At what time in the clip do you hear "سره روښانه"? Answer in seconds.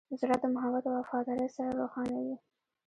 1.55-2.17